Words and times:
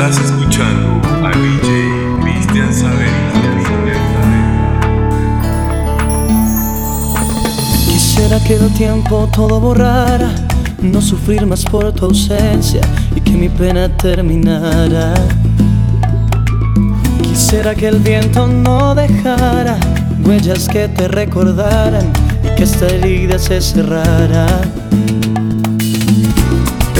Estás 0.00 0.24
escuchando 0.24 0.98
a 1.26 1.30
DJ 1.30 2.22
Cristian 2.22 2.72
Saberino. 2.72 3.12
Quisiera 7.84 8.40
que 8.42 8.54
el 8.54 8.72
tiempo 8.72 9.28
todo 9.30 9.60
borrara, 9.60 10.30
no 10.80 11.02
sufrir 11.02 11.44
más 11.44 11.66
por 11.66 11.92
tu 11.92 12.06
ausencia 12.06 12.80
y 13.14 13.20
que 13.20 13.32
mi 13.32 13.50
pena 13.50 13.94
terminara. 13.94 15.12
Quisiera 17.22 17.74
que 17.74 17.88
el 17.88 17.98
viento 17.98 18.46
no 18.46 18.94
dejara 18.94 19.76
huellas 20.24 20.66
que 20.66 20.88
te 20.88 21.08
recordaran 21.08 22.10
y 22.42 22.56
que 22.56 22.62
esta 22.62 22.86
herida 22.86 23.38
se 23.38 23.60
cerrara. 23.60 24.46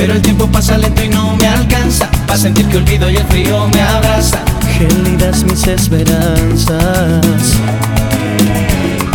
Pero 0.00 0.14
el 0.14 0.22
tiempo 0.22 0.46
pasa 0.46 0.78
lento 0.78 1.04
y 1.04 1.10
no 1.10 1.36
me 1.36 1.46
alcanza 1.46 2.10
para 2.26 2.38
sentir 2.38 2.66
que 2.68 2.78
olvido 2.78 3.10
y 3.10 3.16
el 3.16 3.24
frío 3.24 3.68
me 3.68 3.82
abraza. 3.82 4.38
Gélidas 4.78 5.44
mis 5.44 5.66
esperanzas. 5.66 7.20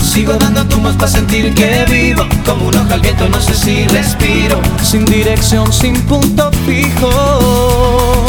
Sigo 0.04 0.34
dando 0.34 0.64
tumbos 0.68 0.96
para 0.96 1.08
sentir 1.12 1.54
que 1.56 1.86
vivo 1.90 2.24
Como 2.46 2.68
un 2.68 2.76
hoja 2.76 2.94
al 2.94 3.02
viento, 3.02 3.28
no 3.28 3.42
sé 3.42 3.54
si 3.54 3.86
respiro 3.88 4.62
Sin 4.82 5.04
dirección, 5.06 5.74
sin 5.74 6.00
punto 6.04 6.52
fijo 6.66 8.26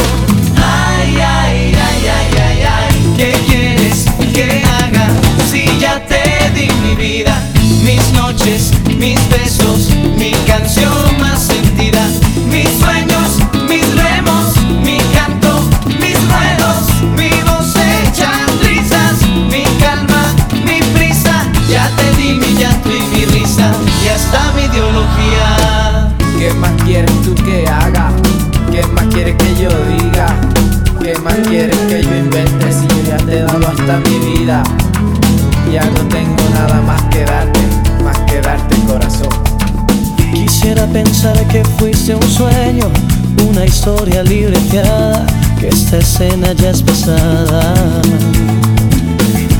Ay, 0.56 1.16
ay, 1.16 1.77
ay, 1.77 2.06
ay, 2.09 2.38
ay, 2.42 2.62
ay 2.62 3.14
¿Qué 3.16 3.33
quieres 3.47 4.06
que 4.34 4.64
haga? 4.64 5.09
Si 5.48 5.78
ya 5.78 6.05
te 6.06 6.50
di 6.59 6.69
mi 6.83 6.97
vida 6.97 7.41
Mis 7.84 8.12
noches, 8.14 8.73
mis 8.98 9.20
besos 9.28 9.91
Mi 10.16 10.33
canción 10.45 11.05
¿Qué 26.47 26.52
más 26.55 26.70
quieres 26.84 27.11
tú 27.22 27.34
que 27.34 27.66
haga? 27.66 28.12
¿Qué 28.70 28.86
más 28.92 29.06
quieres 29.06 29.34
que 29.34 29.62
yo 29.62 29.69
diga? 29.88 30.28
¿Qué 31.03 31.19
más 31.19 31.34
quieres 31.48 31.77
que 31.88 32.03
yo 32.05 32.14
invente 32.14 32.72
si 32.72 32.86
yo 32.86 33.03
ya 33.08 33.16
te 33.16 33.38
he 33.38 33.42
dado 33.42 33.66
hasta 33.66 33.97
mi 33.98 34.19
vida? 34.19 34.62
Ya 35.72 35.84
no 35.86 36.00
tengo 36.08 36.36
nada 36.53 36.80
más 36.83 37.03
que 37.05 37.25
darte, 37.25 37.61
más 38.05 38.16
que 38.30 38.41
darte 38.41 38.77
corazón. 38.86 39.28
Quisiera 40.33 40.86
pensar 40.86 41.36
que 41.48 41.64
fuiste 41.64 42.14
un 42.14 42.31
sueño, 42.31 42.92
una 43.48 43.64
historia 43.64 44.22
libreteada, 44.22 45.27
que 45.58 45.69
esta 45.69 45.98
escena 45.98 46.53
ya 46.53 46.70
es 46.70 46.83
pesada. 46.83 47.75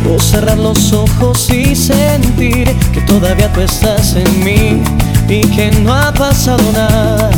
O 0.09 0.21
cerrar 0.21 0.59
los 0.59 0.93
ojos 0.93 1.51
y 1.51 1.75
sentir 1.75 2.71
que 2.93 3.01
todavía 3.09 3.53
tú 3.53 3.63
estás 3.63 4.15
en 4.15 4.45
mí 4.45 4.83
y 5.29 5.41
que 5.41 5.71
no 5.83 5.95
ha 5.95 6.13
pasado 6.13 6.63
nada. 6.73 7.31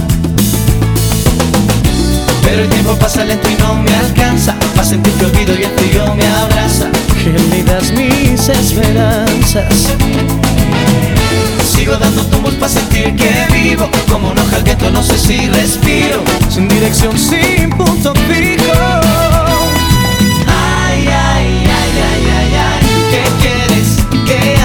Pero 2.43 2.63
el 2.63 2.69
tiempo 2.69 2.95
pasa 2.97 3.25
lento 3.25 3.49
y 3.51 3.55
no 3.57 3.75
me 3.75 3.95
alcanza 3.95 4.55
Pa' 4.75 4.83
sentir 4.83 5.13
que 5.15 5.27
olvido 5.27 5.55
y 5.55 5.65
el 5.65 5.71
frío 5.71 6.15
me 6.15 6.27
abraza 6.27 6.89
Gélidas 7.23 7.93
mis 7.93 8.49
esperanzas. 8.49 9.93
Sigo 11.71 11.97
dando 11.97 12.23
tumbos 12.25 12.55
pa' 12.55 12.69
sentir 12.69 13.15
que 13.17 13.47
vivo 13.53 13.89
Como 14.11 14.31
un 14.31 14.39
hoja 14.39 14.57
al 14.57 14.63
viento, 14.63 14.91
no 14.91 15.03
sé 15.03 15.19
si 15.19 15.49
respiro 15.49 16.23
Sin 16.49 16.69
dirección, 16.69 17.19
sin 17.19 17.71
punto 17.71 18.15
fijo. 18.15 18.73
Ay, 20.47 21.07
ay, 21.07 21.67
ay, 21.67 21.93
ay, 22.09 22.25
ay, 22.39 22.55
ay 22.55 22.81
¿Qué 23.11 23.25
quieres 23.43 23.89
que 24.27 24.58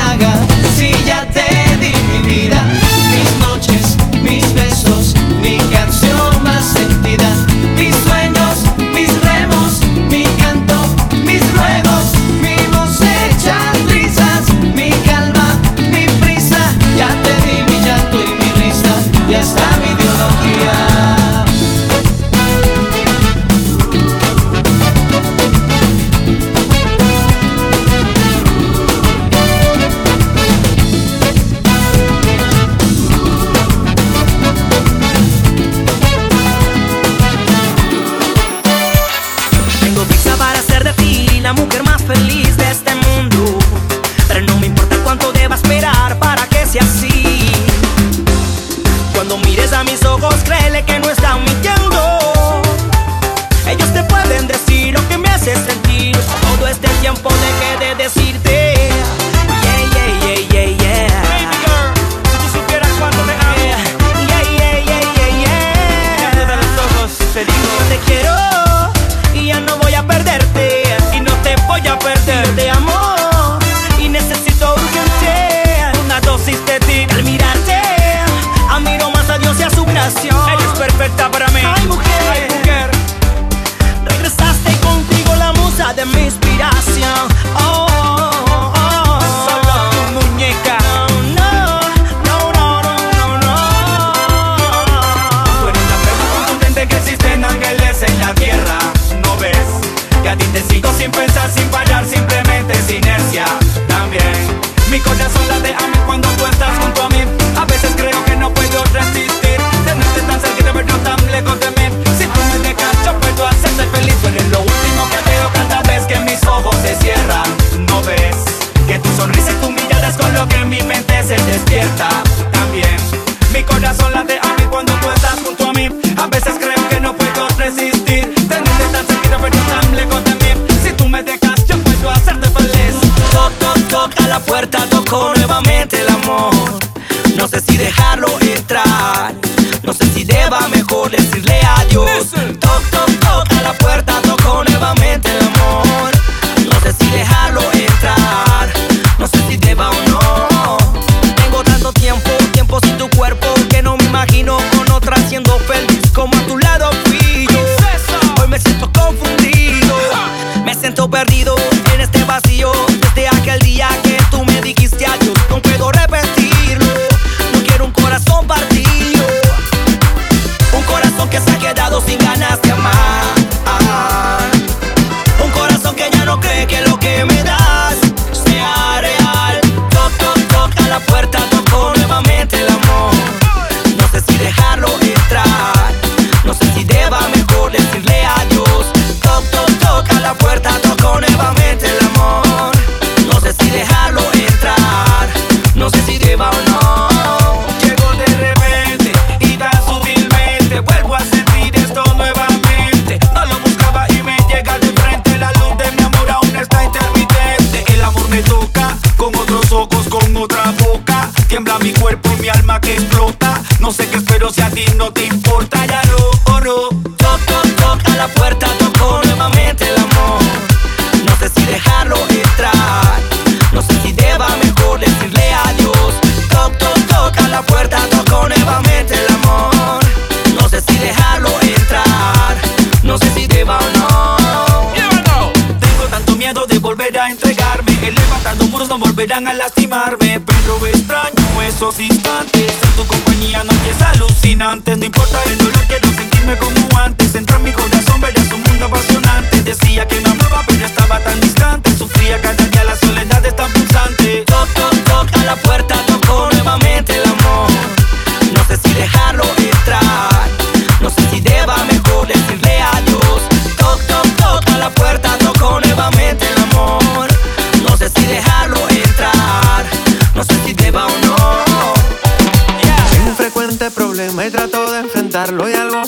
no 238.97 239.05
volverán 239.05 239.47
a 239.47 239.53
lastimarme. 239.53 240.40
Pero 240.40 240.85
extraño 240.87 241.61
esos 241.61 241.99
instantes. 241.99 242.72
En 242.84 242.91
tu 242.95 243.05
compañía 243.07 243.63
no 243.63 243.72
es 243.90 244.01
alucinante. 244.01 244.95
No 244.95 245.05
importa 245.05 245.37
el 245.45 245.57
dolor, 245.57 245.84
quiero 245.87 246.07
sentirme 246.09 246.57
como 246.57 246.99
antes. 246.99 247.35
Entra 247.35 247.57
en 247.57 247.63
mi 247.63 247.72
corazón, 247.72 248.22
verás 248.22 248.51
un 248.51 248.61
mundo 248.63 248.85
apasionante. 248.85 249.63
Decía 249.63 250.07
que 250.07 250.19
me 250.22 250.29
amaba, 250.29 250.63
pero 250.67 250.85
estaba 250.85 251.19
tan 251.19 251.40
distante. 251.41 251.95
Sufría 251.97 252.40
cada 252.41 252.66
día 252.66 252.84
la 252.84 252.95
soledad 252.95 253.45
es 253.45 253.55
tan 253.55 253.72
pulsante. 253.72 254.43
Toc, 254.45 254.69
toc, 254.73 254.95
toc 255.05 255.37
a 255.37 255.43
la 255.43 255.55
puerta, 255.55 255.95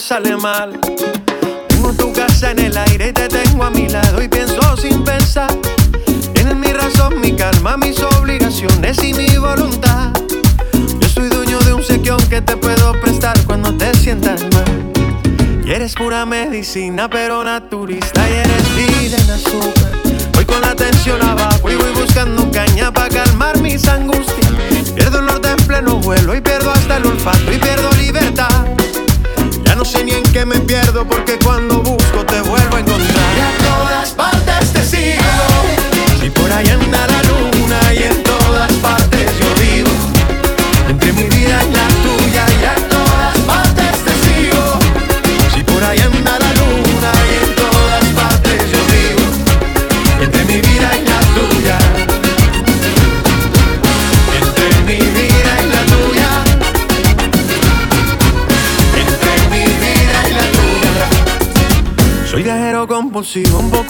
sale 0.06 0.38
mal. 0.38 0.80
Tengo 1.68 1.92
tu 1.94 2.14
casa 2.14 2.52
en 2.52 2.60
el 2.60 2.78
aire 2.78 3.08
y 3.08 3.14
te 3.14 3.28
tengo 3.28 3.64
a 3.64 3.72
mi 3.72 3.90
lado 3.90 4.22
y 4.22 4.28
pienso 4.28 4.78
sin 4.78 5.04
pensar. 5.04 5.50
Tienes 6.32 6.56
mi 6.56 6.68
razón, 6.68 7.20
mi 7.20 7.36
calma, 7.36 7.76
mis 7.76 8.00
obligaciones 8.00 9.04
y 9.04 9.16
mi 9.16 9.36
voluntad. 9.38 10.12
Yo 11.00 11.10
soy 11.10 11.28
dueño 11.30 11.58
de 11.62 11.74
un 11.74 11.84
sequión 11.84 12.20
que 12.30 12.40
te 12.40 12.56
puedo 12.56 12.92
prestar 13.02 13.36
cuando 13.46 13.76
te 13.78 13.96
sientas 13.96 14.44
mal. 14.54 14.92
Y 15.66 15.72
eres 15.72 15.96
pura 15.96 16.24
medicina, 16.28 17.10
pero 17.10 17.44
naturista 17.44 18.30
y 18.30 18.34
eres 18.34 18.76
vida 18.76 19.18
en 19.18 19.30
azúcar. 19.32 19.92
Voy 20.36 20.46
con 20.46 20.62
la 20.62 20.76
tensión 20.76 21.20
abajo 21.24 21.72
y 21.72 21.76
voy 21.76 21.92
buscando 22.00 22.52
caña 22.52 22.92
para 22.92 23.10
calmar 23.10 23.60
mis 23.60 23.88
angustias. 23.88 24.52
Pierdo 24.94 25.18
el 25.18 25.26
norte 25.26 25.50
en 25.50 25.66
pleno 25.66 25.96
vuelo 25.96 26.36
y 26.36 26.42
pierdo 26.42 26.70
hasta 26.70 26.98
el 26.98 27.08
olfato 27.08 27.52
y 27.52 27.58
pierdo 27.58 27.90
libertad. 27.94 28.68
Sé 29.86 30.04
ni 30.04 30.14
en 30.14 30.24
qué 30.34 30.46
me 30.48 30.60
pierdo 30.62 31.06
porque 31.08 31.38
cuando 31.38 31.76
busco 31.84 32.26
te 32.26 32.42
vuelvo 32.42 32.76
a 32.76 32.80
encontrar. 32.80 33.38
Y 33.38 33.40
a 33.40 33.68
todas 33.70 34.10
partes 34.14 34.74
te 34.74 34.84
sigo. 34.84 35.22
Si 36.20 36.30
por 36.32 36.52
ahí 36.52 36.68
anda 36.70 37.06
la 37.06 37.22
luna 37.24 37.94
y 37.94 38.04
en 38.04 38.25
por 63.16 63.26
si 63.26 63.44
bombo 63.44 63.85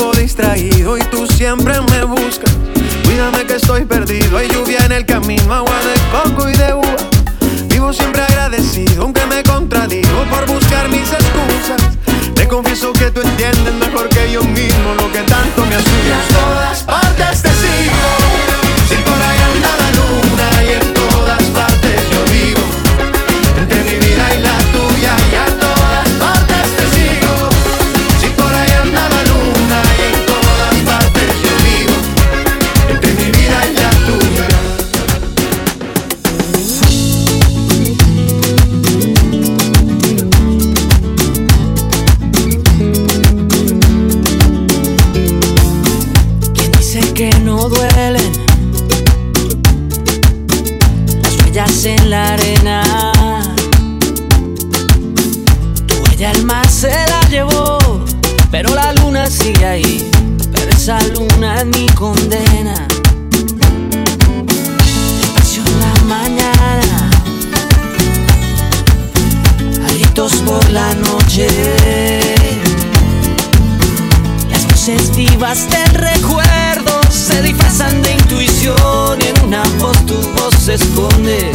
Las 74.87 74.97
voces 74.99 75.15
vivas 75.15 75.67
del 75.67 75.95
recuerdo 75.95 77.01
se 77.09 77.41
disfrazan 77.41 78.03
de 78.03 78.11
intuición 78.11 79.19
en 79.19 79.45
una 79.45 79.63
voz 79.79 79.97
tu 80.05 80.13
voz 80.13 80.53
se 80.53 80.75
esconde. 80.75 81.51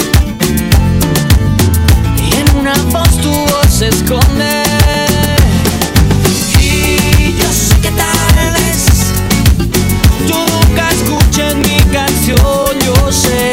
Y 2.17 2.35
en 2.35 2.57
una 2.59 2.73
voz 2.91 3.09
tu 3.21 3.31
voz 3.31 3.67
se 3.69 3.87
esconde. 3.87 4.65
Y 6.59 7.37
yo 7.39 7.53
sé 7.53 7.81
que 7.81 7.91
tal 7.93 8.53
vez 8.53 8.87
tú 10.27 10.35
nunca 10.35 10.91
escuches 10.91 11.55
mi 11.55 11.79
canción, 11.93 12.81
yo 12.85 13.13
sé. 13.13 13.53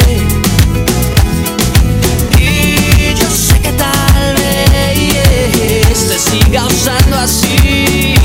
Y 2.39 3.13
yo 3.13 3.29
sé 3.29 3.60
que 3.60 3.74
tal 3.74 4.36
vez 4.38 6.07
te 6.07 6.17
siga 6.17 6.65
usando 6.65 7.17
así 7.17 8.17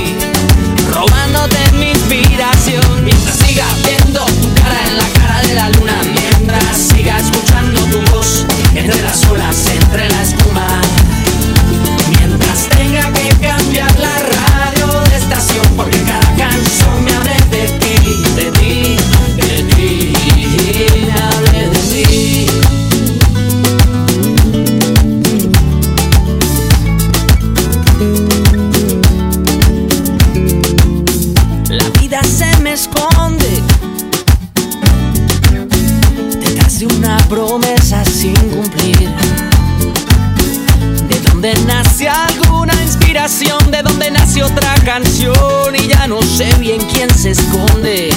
canción 44.85 45.75
y 45.77 45.87
ya 45.87 46.07
no 46.07 46.21
sé 46.23 46.53
bien 46.59 46.81
quién 46.93 47.09
se 47.15 47.31
esconde. 47.31 48.11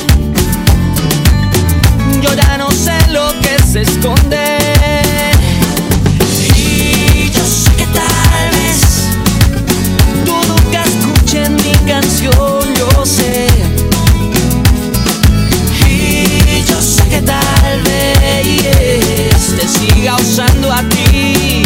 Yo 2.22 2.34
ya 2.34 2.58
no 2.58 2.72
sé 2.72 2.94
lo 3.10 3.32
que 3.42 3.58
se 3.64 3.82
esconde. 3.82 4.58
Y 6.56 7.30
yo 7.30 7.42
sé 7.46 7.72
que 7.76 7.86
tal 7.88 8.50
vez 8.52 9.10
tú 10.26 10.36
nunca 10.48 10.84
escuches 10.84 11.50
mi 11.50 11.74
canción, 11.88 12.74
yo 12.76 13.06
sé. 13.06 13.48
Y 15.88 16.64
yo 16.64 16.82
sé 16.82 17.04
que 17.10 17.22
tal 17.22 17.82
vez 17.84 19.56
te 19.56 19.68
siga 19.68 20.16
usando 20.16 20.72
a 20.74 20.82
ti, 20.90 21.64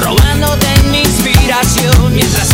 robándote 0.00 0.66
mi 0.90 1.00
inspiración 1.02 2.12
mientras 2.12 2.51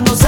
mañana 0.00 0.08
cuando 0.14 0.27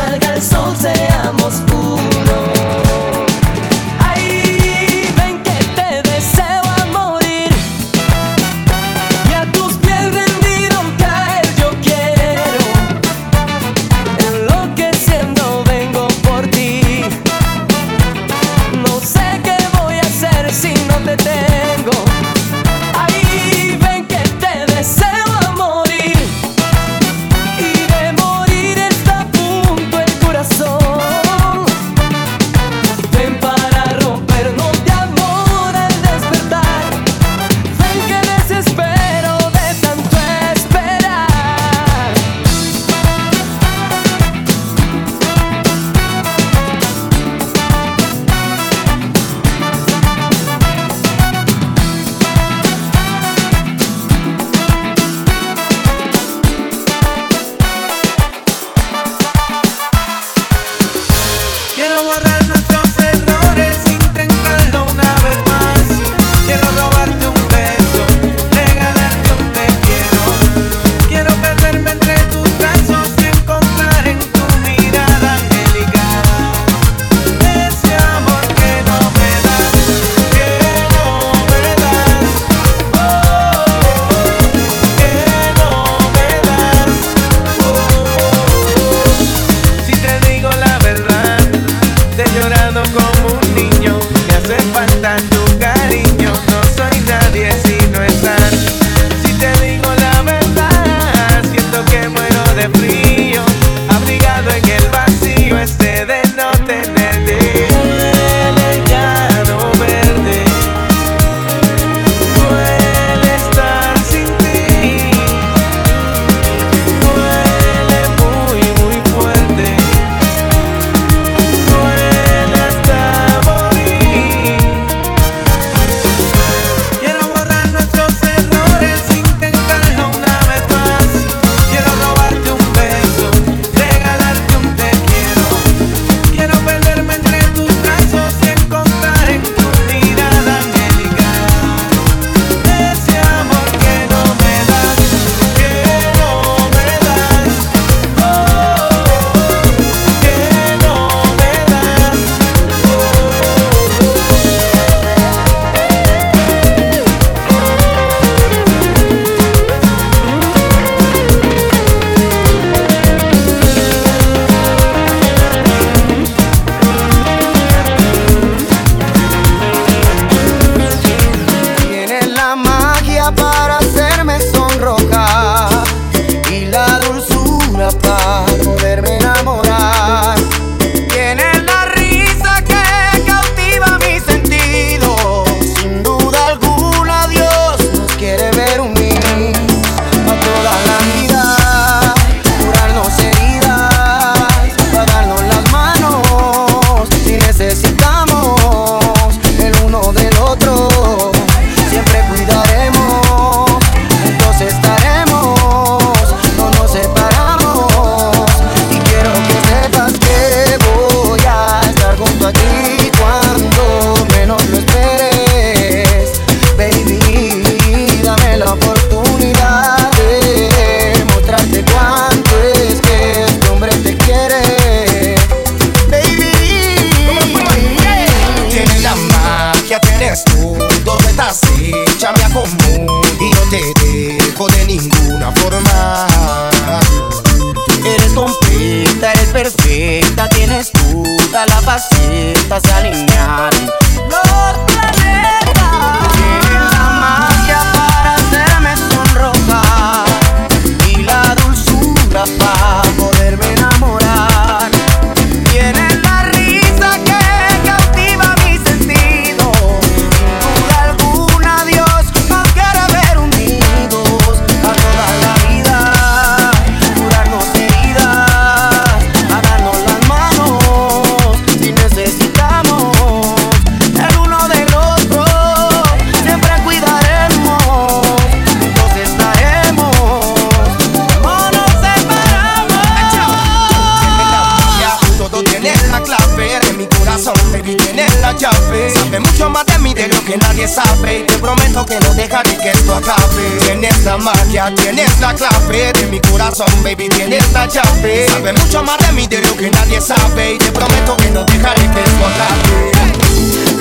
la 294.25 294.37
magia, 294.37 294.93
tienes 294.97 295.41
la 295.41 295.55
clave 295.55 296.13
de 296.13 296.27
mi 296.27 296.41
corazón, 296.41 296.89
baby, 297.03 297.29
tienes 297.29 297.73
la 297.73 297.87
llave. 297.87 298.47
Sabe 298.49 298.73
mucho 298.73 299.03
más 299.03 299.19
de 299.19 299.33
mí 299.33 299.47
de 299.47 299.61
lo 299.63 299.77
que 299.77 299.91
nadie 299.91 300.21
sabe. 300.21 300.75
Y 300.75 300.79
te 300.79 300.93
prometo 300.93 301.37
que 301.37 301.51
no 301.51 301.65
dejaré 301.65 302.03
que 302.03 302.21
acabe. 302.21 303.13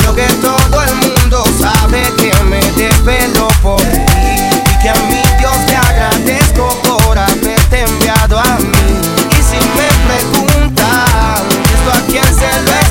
Lo 0.03 0.15
que 0.15 0.25
todo 0.41 0.83
el 0.83 0.95
mundo 0.95 1.43
sabe 1.59 2.01
que 2.17 2.33
me 2.43 2.59
desvelo 2.73 3.47
por 3.61 3.81
ti. 3.81 3.97
Y 3.97 4.81
que 4.81 4.89
a 4.89 4.95
mi 4.95 5.21
Dios 5.39 5.57
le 5.67 5.75
agradezco 5.75 6.67
por 6.83 7.17
haberte 7.17 7.81
enviado 7.81 8.39
a 8.39 8.57
mí. 8.59 9.01
Y 9.31 9.35
si 9.35 9.57
me 9.77 9.87
preguntan, 10.07 11.47
¿esto 11.73 11.91
a 11.93 12.01
quién 12.07 12.25
se 12.25 12.61
lo 12.63 12.88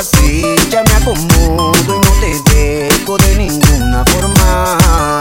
estás 0.00 0.22
hecha, 0.22 0.82
me 0.82 0.92
acomodo 0.94 1.72
y 1.86 1.98
no 1.98 2.10
te 2.20 2.50
dejo 2.54 3.18
de 3.18 3.36
ninguna 3.36 4.04
forma. 4.06 5.20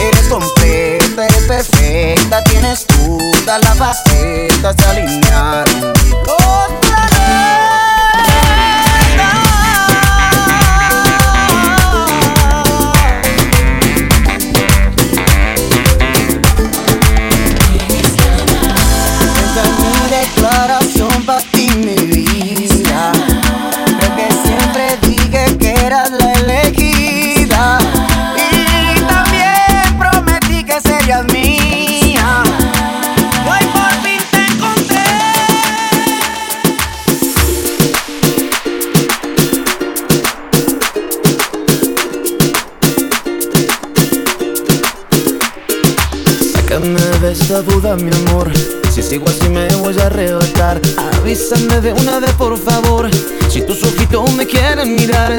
Eres 0.00 0.28
completa, 0.28 1.26
eres 1.26 1.44
perfecta, 1.44 2.42
tienes 2.44 2.86
todas 2.86 3.60
las 3.60 3.76
facetas 3.76 4.76
se 4.76 6.13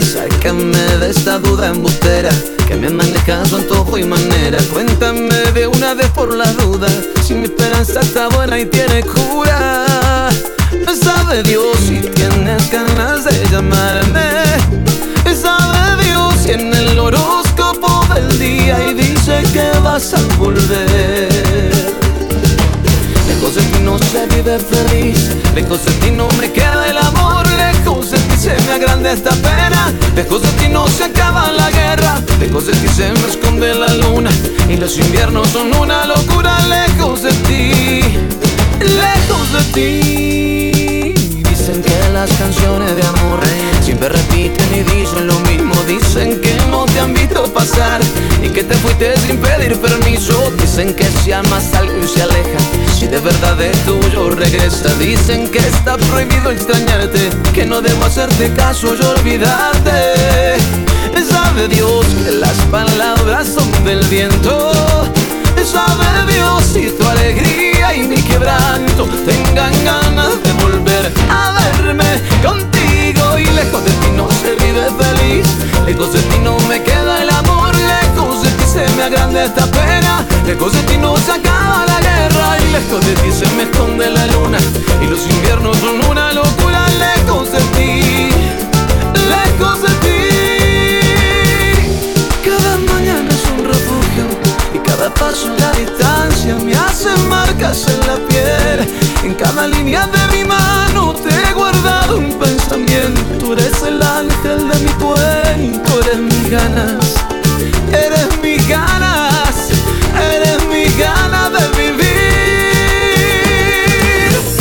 sácame 0.05 0.77
de 0.99 1.09
esta 1.09 1.39
duda 1.39 1.67
embustera. 1.67 2.29
Que 2.67 2.75
me 2.75 2.89
maneja 2.89 3.45
su 3.45 3.57
antojo 3.57 3.97
y 3.97 4.03
manera. 4.03 4.57
Cuéntame 4.71 5.51
de 5.53 5.67
una 5.67 5.93
vez 5.93 6.09
por 6.09 6.33
la 6.33 6.51
duda. 6.53 6.87
Si 7.23 7.33
mi 7.33 7.45
esperanza 7.45 7.99
está 8.01 8.27
buena 8.29 8.59
y 8.59 8.65
tiene 8.65 9.03
cura. 9.03 10.29
Sabe 11.03 11.43
Dios 11.43 11.77
si 11.87 11.99
tienes 11.99 12.71
ganas 12.71 13.25
de 13.25 13.47
llamarme. 13.51 14.21
Sabe 15.33 16.03
Dios 16.03 16.33
si 16.43 16.51
en 16.51 16.73
el 16.73 16.97
horóscopo 16.97 18.05
del 18.13 18.39
día 18.39 18.77
y 18.89 18.93
dice 18.93 19.43
que 19.53 19.77
vas 19.83 20.13
a 20.13 20.21
volver. 20.37 21.71
Lejos 23.27 23.55
de 23.55 23.61
ti 23.61 23.79
no 23.83 23.97
se 23.99 24.25
vive 24.27 24.57
feliz, 24.59 25.31
lejos 25.53 25.83
de 25.85 25.91
ti 25.93 26.11
no 26.11 26.27
me 26.39 26.51
queda 26.51 26.87
el 26.87 26.97
amor, 26.97 27.45
lejos 27.57 28.13
se 28.45 28.55
me 28.67 28.73
agranda 28.73 29.11
esta 29.11 29.31
pena, 29.31 29.91
de 30.13 30.23
ti 30.59 30.67
no 30.69 30.87
se 30.87 31.05
acaba 31.05 31.51
la 31.51 31.71
guerra, 31.71 32.21
de 32.39 32.47
ti 32.47 32.87
se 32.95 33.11
me 33.11 33.27
esconde 33.27 33.73
la 33.73 33.91
luna. 33.95 34.29
Y 34.69 34.77
los 34.77 34.99
inviernos 34.99 35.47
son 35.47 35.75
una 35.75 36.05
locura, 36.05 36.55
lejos 36.67 37.23
de 37.23 37.31
ti, 37.47 38.01
lejos 38.81 39.53
de 39.53 39.63
ti. 39.73 40.64
Dicen 41.65 41.81
que 41.81 42.09
las 42.13 42.29
canciones 42.33 42.95
de 42.95 43.01
amor 43.01 43.39
siempre 43.81 44.07
repiten 44.09 44.67
y 44.71 44.83
dicen 44.83 45.25
lo 45.25 45.39
mismo. 45.49 45.73
Dicen 45.87 46.39
que 46.39 46.55
no 46.69 46.85
te 46.85 46.99
han 46.99 47.11
visto 47.11 47.51
pasar 47.51 48.01
y 48.43 48.49
que 48.49 48.63
te 48.63 48.75
fuiste 48.75 49.17
sin 49.21 49.37
pedir 49.37 49.75
permiso. 49.81 50.51
Dicen 50.61 50.93
que 50.93 51.05
si 51.05 51.31
amas 51.31 51.73
a 51.73 51.79
alguien 51.79 52.07
se 52.07 52.21
aleja, 52.21 52.59
si 52.95 53.07
de 53.07 53.19
verdad 53.19 53.59
es 53.59 53.75
tuyo 53.83 54.29
regresa. 54.29 54.93
Dicen 54.99 55.47
que 55.49 55.57
está 55.57 55.97
prohibido 55.97 56.51
extrañarte, 56.51 57.31
que 57.51 57.65
no 57.65 57.81
debo 57.81 58.05
hacerte 58.05 58.53
caso 58.53 58.93
y 58.93 59.03
olvidarte. 59.03 60.57
Sabe 61.27 61.67
Dios 61.67 62.05
que 62.23 62.31
las 62.33 62.57
palabras 62.69 63.47
son 63.47 63.71
del 63.83 64.05
viento. 64.05 64.71
Sabe 65.63 66.31
Dios 66.31 66.63
si 66.63 66.91
tu 66.91 67.07
alegría 67.07 67.95
y 67.95 68.03
mi 68.03 68.17
quebranto 68.17 69.09
tengan 69.25 69.73
ganas 69.83 70.43
de 70.43 70.54
a 70.95 71.51
verme 71.51 72.21
contigo 72.41 73.37
y 73.37 73.45
lejos 73.47 73.83
de 73.83 73.91
ti 73.91 74.07
no 74.15 74.29
se 74.31 74.55
vive 74.63 74.85
feliz, 74.97 75.45
lejos 75.85 76.13
de 76.13 76.21
ti 76.21 76.37
no 76.41 76.57
me 76.69 76.81
queda 76.81 77.21
el 77.21 77.29
amor, 77.31 77.75
lejos 77.75 78.43
de 78.43 78.49
ti 78.51 78.63
se 78.65 78.95
me 78.95 79.03
agranda 79.03 79.43
esta 79.43 79.65
pena, 79.65 80.25
lejos 80.45 80.71
de 80.71 80.81
ti 80.83 80.97
no 80.97 81.17
se 81.17 81.33
acaba 81.33 81.85
la 81.85 81.99
guerra 81.99 82.57
y 82.61 82.71
lejos 82.71 83.05
de 83.05 83.13
ti 83.15 83.31
se 83.33 83.45
me 83.55 83.63
esconde 83.63 84.09
la 84.09 84.25
luna 84.27 84.57
y 85.01 85.07
los 85.07 85.19
inviernos 85.29 85.75
son 85.79 86.01
una 86.09 86.31
locura, 86.31 86.87
lejos 86.97 87.51
de 87.51 87.59
ti, 87.75 88.29
lejos 89.35 89.81
de 89.81 89.93
ti. 90.05 90.19
Cada 92.45 92.77
mañana 92.77 93.29
es 93.29 93.43
un 93.51 93.65
refugio 93.65 94.25
y 94.73 94.79
cada 94.79 95.13
paso 95.13 95.47
en 95.47 95.59
la 95.59 95.71
distancia 95.73 96.55
me 96.63 96.73
hace 96.73 97.09
marcas 97.27 97.85
en 97.89 98.07
la 98.07 98.15
piel. 98.27 99.04
En 99.25 99.33
cada 99.33 99.67
línea 99.67 100.05
de 100.05 100.37
mi 100.37 100.43
mano 100.43 101.13
te 101.15 101.29
he 101.29 101.53
guardado 101.53 102.17
un 102.17 102.31
pensamiento. 102.37 103.53
Eres 103.53 103.81
el 103.81 103.99
ángel 103.99 104.69
de 104.69 104.79
mi 104.81 104.91
cuento, 105.01 105.99
eres 106.03 106.19
mis 106.19 106.47
ganas, 106.51 107.15
eres 107.89 108.39
mis 108.43 108.67
ganas, 108.67 109.71
eres 110.31 110.63
mi 110.67 110.85
ganas 111.01 111.51
de 111.53 111.67
vivir. 111.75 112.05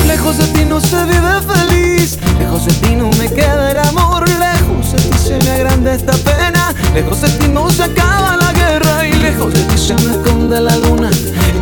Lejos 0.07 0.39
de 0.39 0.47
ti 0.47 0.65
no 0.65 0.81
se 0.81 1.05
vive 1.05 1.43
feliz, 1.47 2.19
lejos 2.39 2.65
de 2.65 2.73
ti 2.73 2.97
no 2.97 3.11
me 3.19 3.29
queda 3.29 3.71
el 3.71 3.79
amor, 3.79 4.27
lejos 4.27 4.93
de 4.93 4.99
ti 5.11 5.19
se 5.19 5.37
me 5.45 5.51
agranda 5.51 5.93
esta 5.93 6.15
pena, 6.15 6.75
lejos 6.95 7.21
de 7.21 7.29
ti 7.29 7.49
no 7.49 7.69
se 7.69 7.83
acaba 7.83 8.39
la 8.39 8.51
guerra 8.55 9.07
y 9.07 9.13
lejos 9.13 9.53
de 9.53 9.61
ti 9.61 9.77
se 9.77 9.95
me 9.97 10.13
esconde 10.13 10.59
la 10.59 10.75
luna. 10.79 11.11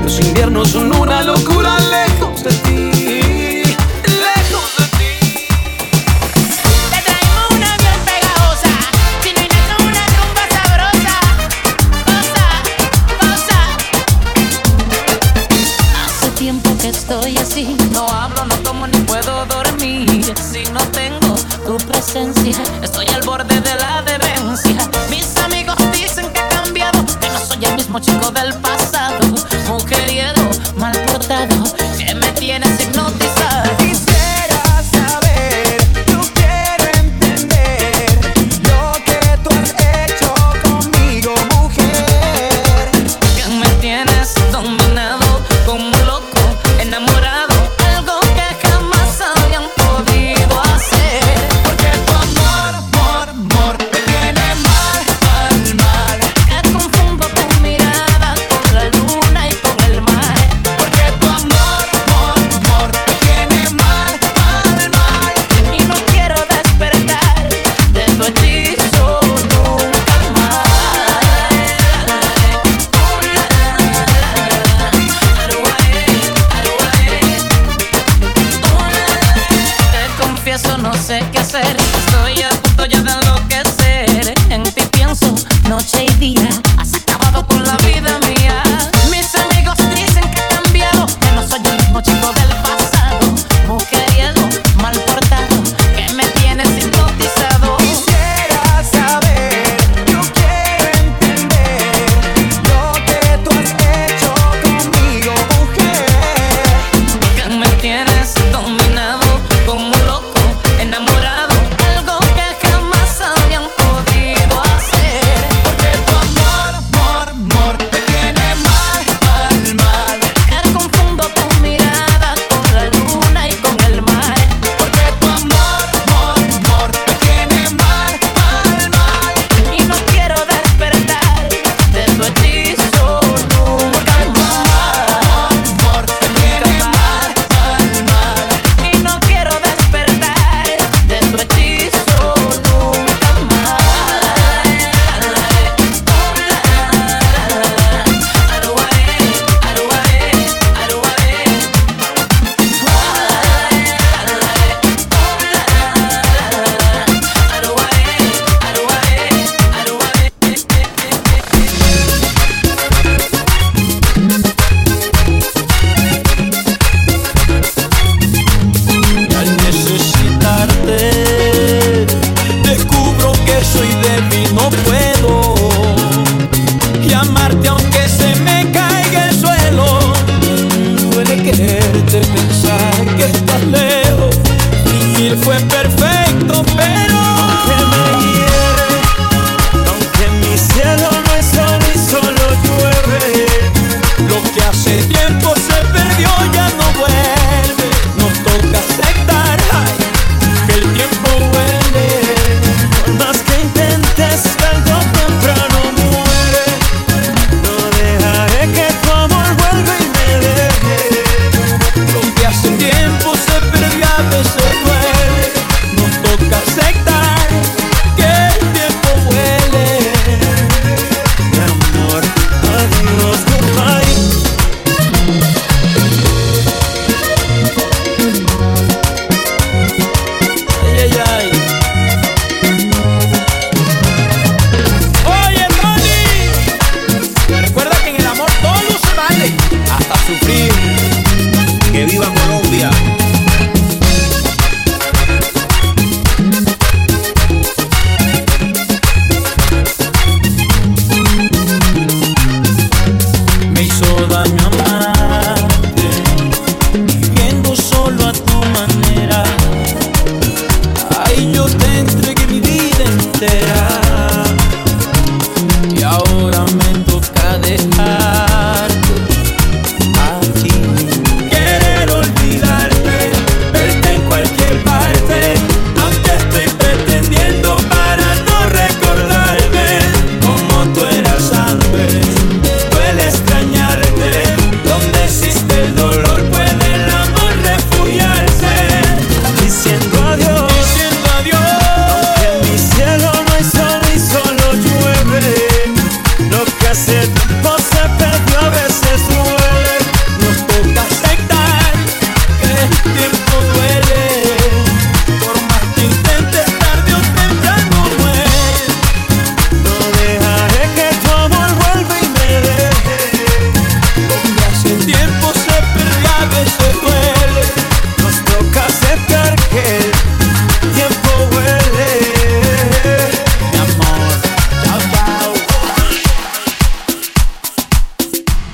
Los 0.05 0.21
inviernos 0.21 0.71
son 0.71 0.95
una 0.95 1.23
locura, 1.23 1.77
mal 30.77 30.93
portado. 31.07 31.82